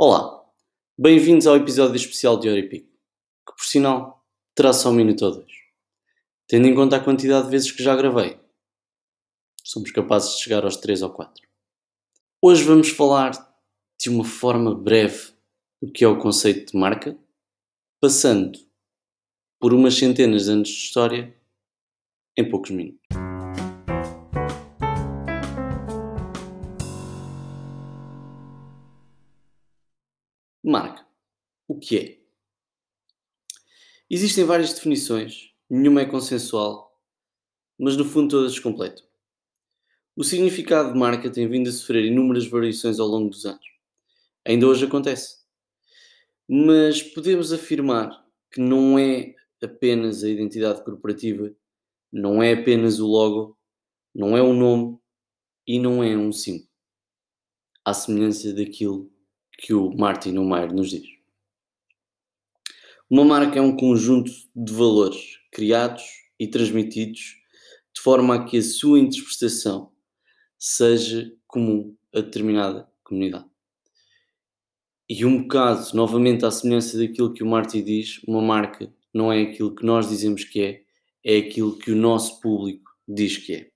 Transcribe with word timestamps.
Olá, 0.00 0.48
bem-vindos 0.96 1.44
ao 1.48 1.56
episódio 1.56 1.96
especial 1.96 2.38
de 2.38 2.48
Hora 2.48 2.60
e 2.60 2.68
Pico, 2.68 2.86
que 3.44 3.56
por 3.56 3.64
sinal 3.64 4.24
terá 4.54 4.72
só 4.72 4.90
um 4.90 4.94
minuto 4.94 5.24
ou 5.24 5.32
dois. 5.32 5.52
Tendo 6.46 6.68
em 6.68 6.74
conta 6.76 6.94
a 6.94 7.04
quantidade 7.04 7.46
de 7.46 7.50
vezes 7.50 7.72
que 7.72 7.82
já 7.82 7.96
gravei, 7.96 8.38
somos 9.64 9.90
capazes 9.90 10.36
de 10.36 10.44
chegar 10.44 10.62
aos 10.62 10.76
3 10.76 11.02
ou 11.02 11.10
4. 11.10 11.44
Hoje 12.40 12.62
vamos 12.62 12.90
falar 12.90 13.32
de 14.00 14.08
uma 14.08 14.24
forma 14.24 14.72
breve 14.72 15.32
do 15.82 15.90
que 15.90 16.04
é 16.04 16.08
o 16.08 16.20
conceito 16.20 16.70
de 16.70 16.78
marca, 16.78 17.18
passando 18.00 18.56
por 19.58 19.74
umas 19.74 19.94
centenas 19.94 20.44
de 20.44 20.52
anos 20.52 20.68
de 20.68 20.74
história 20.74 21.36
em 22.36 22.48
poucos 22.48 22.70
minutos. 22.70 23.07
Marca. 30.68 31.06
O 31.66 31.78
que 31.78 31.98
é? 31.98 32.18
Existem 34.10 34.44
várias 34.44 34.74
definições, 34.74 35.54
nenhuma 35.68 36.02
é 36.02 36.04
consensual, 36.04 36.94
mas 37.78 37.96
no 37.96 38.04
fundo 38.04 38.32
todas 38.32 38.58
completam. 38.58 39.02
O 40.14 40.22
significado 40.22 40.92
de 40.92 40.98
marca 40.98 41.30
tem 41.30 41.48
vindo 41.48 41.70
a 41.70 41.72
sofrer 41.72 42.04
inúmeras 42.04 42.46
variações 42.46 43.00
ao 43.00 43.08
longo 43.08 43.30
dos 43.30 43.46
anos. 43.46 43.64
Ainda 44.44 44.66
hoje 44.66 44.84
acontece. 44.84 45.38
Mas 46.46 47.02
podemos 47.02 47.50
afirmar 47.50 48.26
que 48.50 48.60
não 48.60 48.98
é 48.98 49.34
apenas 49.62 50.22
a 50.22 50.28
identidade 50.28 50.84
corporativa, 50.84 51.50
não 52.12 52.42
é 52.42 52.52
apenas 52.52 53.00
o 53.00 53.06
logo, 53.06 53.56
não 54.14 54.36
é 54.36 54.42
o 54.42 54.52
nome 54.52 54.98
e 55.66 55.78
não 55.78 56.04
é 56.04 56.14
um 56.14 56.30
símbolo. 56.30 56.68
À 57.82 57.94
semelhança 57.94 58.52
daquilo 58.52 59.10
que 59.58 59.74
o 59.74 59.90
Martin 59.96 60.30
Neumeyer 60.30 60.72
nos 60.72 60.90
diz. 60.90 61.08
Uma 63.10 63.24
marca 63.24 63.58
é 63.58 63.62
um 63.62 63.76
conjunto 63.76 64.30
de 64.54 64.72
valores 64.72 65.40
criados 65.50 66.04
e 66.38 66.46
transmitidos 66.46 67.36
de 67.94 68.00
forma 68.00 68.36
a 68.36 68.44
que 68.44 68.58
a 68.58 68.62
sua 68.62 69.00
interpretação 69.00 69.90
seja 70.58 71.32
comum 71.46 71.96
a 72.14 72.20
determinada 72.20 72.88
comunidade. 73.02 73.46
E 75.08 75.24
um 75.24 75.42
bocado, 75.42 75.88
novamente, 75.94 76.44
à 76.44 76.50
semelhança 76.50 76.98
daquilo 76.98 77.32
que 77.32 77.42
o 77.42 77.46
Martin 77.46 77.82
diz, 77.82 78.22
uma 78.28 78.42
marca 78.42 78.92
não 79.12 79.32
é 79.32 79.42
aquilo 79.42 79.74
que 79.74 79.84
nós 79.84 80.08
dizemos 80.08 80.44
que 80.44 80.60
é, 80.60 80.82
é 81.24 81.38
aquilo 81.38 81.78
que 81.78 81.90
o 81.90 81.96
nosso 81.96 82.40
público 82.40 82.90
diz 83.08 83.38
que 83.38 83.54
é. 83.54 83.70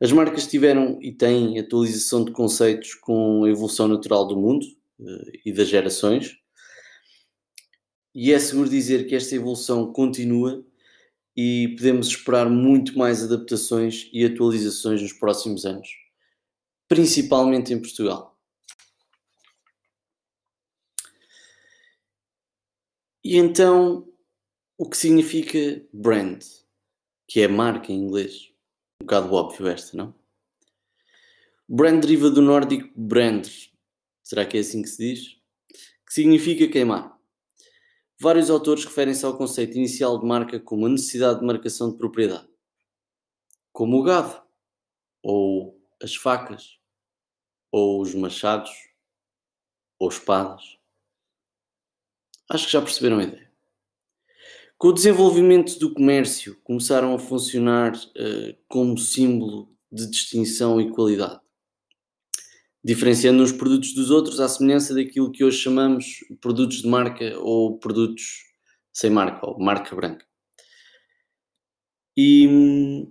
As 0.00 0.12
marcas 0.12 0.46
tiveram 0.46 0.98
e 1.02 1.12
têm 1.12 1.58
atualização 1.58 2.24
de 2.24 2.30
conceitos 2.30 2.94
com 2.94 3.44
a 3.44 3.48
evolução 3.48 3.88
natural 3.88 4.26
do 4.26 4.36
mundo 4.36 4.64
uh, 5.00 5.32
e 5.44 5.52
das 5.52 5.68
gerações, 5.68 6.36
e 8.14 8.32
é 8.32 8.38
seguro 8.38 8.68
dizer 8.68 9.06
que 9.06 9.14
esta 9.14 9.34
evolução 9.34 9.92
continua 9.92 10.64
e 11.36 11.74
podemos 11.76 12.08
esperar 12.08 12.50
muito 12.50 12.98
mais 12.98 13.22
adaptações 13.22 14.08
e 14.12 14.24
atualizações 14.24 15.02
nos 15.02 15.12
próximos 15.12 15.64
anos, 15.64 15.88
principalmente 16.88 17.72
em 17.72 17.80
Portugal. 17.80 18.36
E 23.22 23.36
então, 23.36 24.08
o 24.76 24.88
que 24.88 24.96
significa 24.96 25.84
brand, 25.92 26.42
que 27.28 27.40
é 27.40 27.46
marca 27.46 27.92
em 27.92 27.96
inglês? 27.96 28.52
Um 29.00 29.06
bocado 29.06 29.32
óbvio 29.32 29.68
esta, 29.68 29.96
não? 29.96 30.14
Brand 31.68 32.00
deriva 32.00 32.30
do 32.30 32.42
nórdico 32.42 32.90
brand, 32.96 33.46
será 34.22 34.44
que 34.44 34.56
é 34.56 34.60
assim 34.60 34.82
que 34.82 34.88
se 34.88 34.98
diz? 34.98 35.40
Que 36.04 36.12
significa 36.14 36.66
queimar. 36.66 37.16
Vários 38.18 38.50
autores 38.50 38.84
referem-se 38.84 39.24
ao 39.24 39.36
conceito 39.36 39.76
inicial 39.76 40.18
de 40.18 40.26
marca 40.26 40.58
como 40.58 40.86
a 40.86 40.88
necessidade 40.88 41.38
de 41.38 41.46
marcação 41.46 41.92
de 41.92 41.96
propriedade, 41.96 42.48
como 43.72 43.98
o 43.98 44.02
gado, 44.02 44.42
ou 45.22 45.80
as 46.02 46.16
facas, 46.16 46.80
ou 47.70 48.00
os 48.02 48.14
machados, 48.14 48.72
ou 49.98 50.08
espadas. 50.08 50.78
Acho 52.48 52.66
que 52.66 52.72
já 52.72 52.82
perceberam 52.82 53.18
a 53.18 53.24
ideia. 53.24 53.47
Com 54.78 54.88
o 54.88 54.92
desenvolvimento 54.92 55.76
do 55.80 55.92
comércio, 55.92 56.56
começaram 56.62 57.12
a 57.12 57.18
funcionar 57.18 57.96
uh, 57.96 58.56
como 58.68 58.96
símbolo 58.96 59.68
de 59.90 60.08
distinção 60.08 60.80
e 60.80 60.92
qualidade, 60.92 61.40
diferenciando 62.84 63.42
os 63.42 63.50
produtos 63.50 63.92
dos 63.92 64.08
outros 64.12 64.38
à 64.38 64.48
semelhança 64.48 64.94
daquilo 64.94 65.32
que 65.32 65.42
hoje 65.42 65.58
chamamos 65.58 66.20
produtos 66.40 66.82
de 66.82 66.86
marca 66.86 67.36
ou 67.40 67.76
produtos 67.80 68.44
sem 68.92 69.10
marca, 69.10 69.44
ou 69.48 69.58
marca 69.58 69.96
branca. 69.96 70.24
E, 72.16 73.08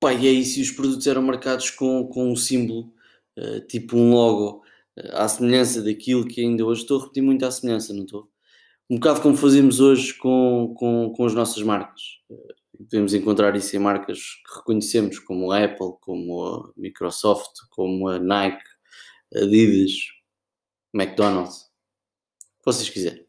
pá, 0.00 0.12
e 0.12 0.26
é 0.26 0.32
isso, 0.32 0.60
os 0.60 0.72
produtos 0.72 1.06
eram 1.06 1.22
marcados 1.22 1.70
com, 1.70 2.04
com 2.08 2.32
um 2.32 2.34
símbolo, 2.34 2.92
uh, 3.38 3.60
tipo 3.68 3.96
um 3.96 4.10
logo, 4.10 4.64
uh, 4.98 5.12
à 5.12 5.28
semelhança 5.28 5.80
daquilo 5.80 6.26
que 6.26 6.40
ainda 6.40 6.64
hoje 6.66 6.80
estou 6.82 6.98
a 6.98 7.02
repetir 7.02 7.22
muito 7.22 7.46
à 7.46 7.50
semelhança, 7.52 7.94
não 7.94 8.02
estou? 8.02 8.28
Um 8.90 8.96
bocado 8.96 9.22
como 9.22 9.36
fazemos 9.36 9.78
hoje 9.78 10.12
com, 10.14 10.74
com, 10.76 11.12
com 11.16 11.24
as 11.24 11.32
nossas 11.32 11.62
marcas. 11.62 12.02
Podemos 12.76 13.14
encontrar 13.14 13.54
isso 13.54 13.76
em 13.76 13.78
marcas 13.78 14.18
que 14.18 14.56
reconhecemos, 14.56 15.20
como 15.20 15.52
a 15.52 15.64
Apple, 15.64 15.92
como 16.00 16.44
a 16.44 16.72
Microsoft, 16.76 17.52
como 17.70 18.08
a 18.08 18.18
Nike, 18.18 18.64
Adidas, 19.32 19.92
McDonald's, 20.92 21.60
o 21.60 22.58
que 22.58 22.64
vocês 22.64 22.90
quiserem. 22.90 23.24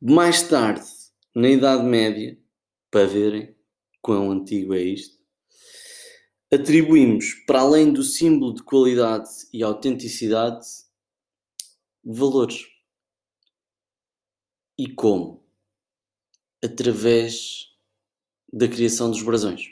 Mais 0.00 0.42
tarde, 0.42 0.84
na 1.32 1.48
Idade 1.48 1.84
Média, 1.84 2.36
para 2.90 3.06
verem 3.06 3.54
quão 4.02 4.32
antigo 4.32 4.74
é 4.74 4.82
isto, 4.82 5.16
atribuímos, 6.52 7.32
para 7.46 7.60
além 7.60 7.92
do 7.92 8.02
símbolo 8.02 8.54
de 8.54 8.62
qualidade 8.64 9.30
e 9.52 9.62
autenticidade, 9.62 10.66
valores 12.04 12.73
e 14.78 14.88
como? 14.88 15.44
Através 16.62 17.68
da 18.52 18.68
criação 18.68 19.10
dos 19.10 19.22
brasões, 19.22 19.68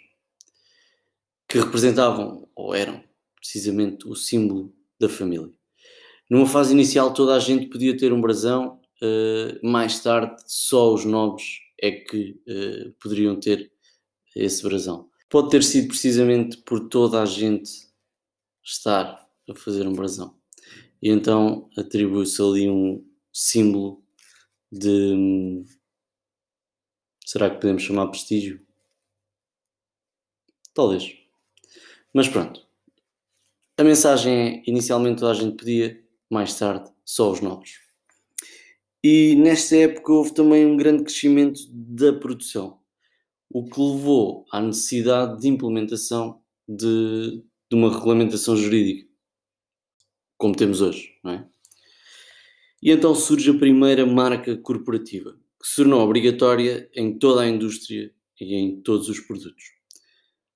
que 1.48 1.58
representavam, 1.58 2.48
ou 2.54 2.74
eram, 2.74 3.02
precisamente 3.36 4.06
o 4.06 4.14
símbolo 4.14 4.74
da 4.98 5.08
família. 5.08 5.52
Numa 6.28 6.46
fase 6.46 6.72
inicial, 6.72 7.12
toda 7.12 7.34
a 7.34 7.38
gente 7.38 7.66
podia 7.66 7.96
ter 7.96 8.12
um 8.12 8.20
brasão, 8.20 8.80
uh, 9.02 9.66
mais 9.66 10.00
tarde, 10.00 10.42
só 10.46 10.92
os 10.92 11.04
nobres 11.04 11.58
é 11.80 11.90
que 11.90 12.40
uh, 12.48 12.92
poderiam 13.00 13.38
ter 13.38 13.72
esse 14.34 14.62
brasão. 14.62 15.10
Pode 15.28 15.50
ter 15.50 15.62
sido 15.62 15.88
precisamente 15.88 16.58
por 16.58 16.88
toda 16.88 17.22
a 17.22 17.26
gente 17.26 17.70
estar 18.62 19.28
a 19.48 19.54
fazer 19.54 19.86
um 19.86 19.92
brasão. 19.92 20.36
E 21.02 21.10
então 21.10 21.68
atribui-se 21.76 22.40
ali 22.40 22.70
um 22.70 23.04
símbolo 23.32 24.01
de. 24.72 25.64
Será 27.26 27.50
que 27.50 27.60
podemos 27.60 27.82
chamar 27.82 28.08
prestígio? 28.08 28.60
Talvez. 30.74 31.14
Mas 32.14 32.28
pronto. 32.28 32.66
A 33.76 33.84
mensagem 33.84 34.32
é: 34.32 34.62
inicialmente 34.66 35.20
toda 35.20 35.32
a 35.32 35.34
gente 35.34 35.56
pedia, 35.56 36.02
mais 36.30 36.58
tarde 36.58 36.90
só 37.04 37.30
os 37.30 37.40
novos. 37.40 37.80
E 39.04 39.34
nesta 39.34 39.76
época 39.76 40.12
houve 40.12 40.32
também 40.32 40.64
um 40.64 40.76
grande 40.76 41.02
crescimento 41.02 41.60
da 41.72 42.12
produção, 42.12 42.78
o 43.50 43.64
que 43.64 43.80
levou 43.80 44.46
à 44.52 44.60
necessidade 44.60 45.40
de 45.40 45.48
implementação 45.48 46.40
de, 46.68 47.42
de 47.68 47.76
uma 47.76 47.92
regulamentação 47.92 48.56
jurídica, 48.56 49.08
como 50.38 50.54
temos 50.54 50.80
hoje, 50.80 51.18
não 51.24 51.32
é? 51.32 51.48
E 52.82 52.90
então 52.90 53.14
surge 53.14 53.48
a 53.50 53.54
primeira 53.54 54.04
marca 54.04 54.56
corporativa, 54.56 55.38
que 55.60 55.68
se 55.68 55.76
tornou 55.76 56.00
obrigatória 56.00 56.90
em 56.96 57.16
toda 57.16 57.42
a 57.42 57.48
indústria 57.48 58.12
e 58.40 58.56
em 58.56 58.80
todos 58.80 59.08
os 59.08 59.20
produtos, 59.20 59.62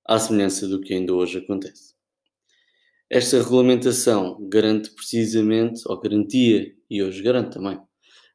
à 0.05 0.19
semelhança 0.19 0.67
do 0.67 0.81
que 0.81 0.93
ainda 0.93 1.13
hoje 1.13 1.37
acontece. 1.37 1.95
Esta 3.09 3.37
regulamentação 3.37 4.37
garante 4.49 4.89
precisamente, 4.89 5.83
ou 5.85 5.97
garantia, 5.97 6.75
e 6.89 7.01
hoje 7.01 7.23
garante 7.23 7.53
também, 7.53 7.79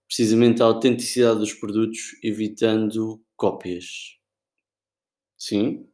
precisamente 0.06 0.62
a 0.62 0.64
autenticidade 0.64 1.40
dos 1.40 1.52
produtos, 1.52 2.16
evitando 2.22 3.22
cópias. 3.36 4.16
Sim? 5.36 5.86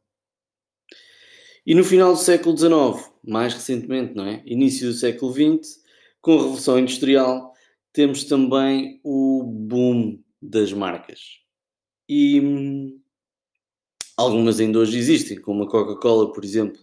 E 1.67 1.75
no 1.75 1.83
final 1.83 2.12
do 2.12 2.19
século 2.19 2.56
XIX, 2.56 3.12
mais 3.25 3.55
recentemente, 3.55 4.15
não 4.15 4.25
é? 4.25 4.41
Início 4.47 4.87
do 4.87 4.95
século 4.95 5.33
XX, 5.33 5.83
com 6.21 6.35
a 6.35 6.43
Revolução 6.43 6.79
Industrial, 6.79 7.53
temos 7.93 8.25
também 8.25 9.00
o 9.05 9.43
boom 9.44 10.23
das 10.40 10.73
marcas. 10.73 11.20
E 12.08 12.40
hum, 12.40 13.00
algumas 14.17 14.61
ainda 14.61 14.79
hoje 14.79 14.99
existem, 14.99 15.40
como 15.40 15.64
a 15.64 15.70
Coca-Cola, 15.70 16.32
por 16.32 16.44
exemplo, 16.44 16.81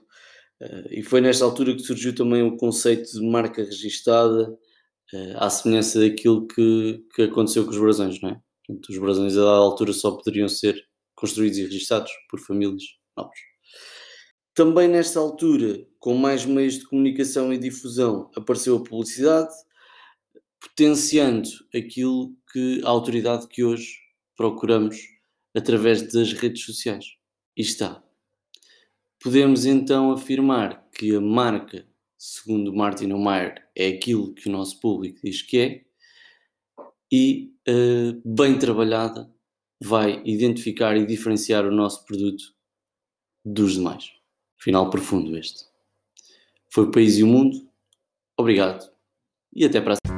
Uh, 0.61 0.87
e 0.89 1.03
foi 1.03 1.19
nesta 1.19 1.43
altura 1.43 1.73
que 1.73 1.81
surgiu 1.81 2.15
também 2.15 2.41
o 2.41 2.55
conceito 2.55 3.11
de 3.11 3.21
marca 3.25 3.63
registada, 3.63 4.49
uh, 4.51 5.37
à 5.37 5.49
semelhança 5.49 5.99
daquilo 5.99 6.47
que, 6.47 7.03
que 7.13 7.23
aconteceu 7.23 7.65
com 7.65 7.71
os 7.71 7.77
brasões, 7.77 8.21
não 8.21 8.29
é? 8.29 8.41
Portanto, 8.65 8.89
os 8.89 8.97
brasões 8.97 9.37
a 9.37 9.41
dada 9.41 9.57
altura 9.57 9.93
só 9.93 10.11
poderiam 10.11 10.47
ser 10.47 10.81
construídos 11.13 11.57
e 11.57 11.63
registados 11.63 12.11
por 12.29 12.39
famílias 12.39 12.83
nobres. 13.17 13.39
Também 14.53 14.87
nesta 14.87 15.19
altura, 15.19 15.85
com 15.99 16.15
mais 16.15 16.45
meios 16.45 16.79
de 16.79 16.85
comunicação 16.85 17.51
e 17.51 17.57
difusão, 17.57 18.31
apareceu 18.35 18.77
a 18.77 18.83
publicidade, 18.83 19.53
potenciando 20.67 21.50
aquilo 21.73 22.35
que 22.51 22.81
a 22.83 22.89
autoridade 22.89 23.47
que 23.47 23.63
hoje 23.63 23.97
procuramos 24.35 24.97
através 25.56 26.12
das 26.12 26.33
redes 26.33 26.63
sociais. 26.63 27.06
E 27.56 27.62
está. 27.62 28.03
Podemos 29.21 29.65
então 29.65 30.12
afirmar 30.12 30.88
que 30.91 31.15
a 31.15 31.21
marca, 31.21 31.88
segundo 32.17 32.73
Martin 32.73 33.12
O'Meara, 33.12 33.63
é 33.75 33.88
aquilo 33.88 34.33
que 34.33 34.50
o 34.50 34.51
nosso 34.51 34.79
público 34.79 35.19
diz 35.23 35.41
que 35.41 35.57
é 35.57 35.85
e, 37.12 37.53
uh, 37.67 38.21
bem 38.25 38.57
trabalhada, 38.59 39.31
vai 39.81 40.21
identificar 40.25 40.97
e 40.97 41.06
diferenciar 41.06 41.65
o 41.65 41.71
nosso 41.71 42.06
produto 42.06 42.44
dos 43.44 43.73
demais. 43.73 44.12
Final 44.57 44.89
profundo 44.89 45.38
este. 45.38 45.65
Foi 46.69 46.85
o 46.85 46.91
País 46.91 47.17
e 47.17 47.23
o 47.23 47.27
Mundo. 47.27 47.69
Obrigado 48.38 48.95
e 49.56 49.63
até 49.63 49.79
para 49.79 49.94
a 49.94 50.14